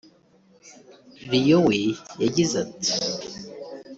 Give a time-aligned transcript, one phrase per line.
[1.29, 1.79] Lion we
[2.21, 2.93] yagize ati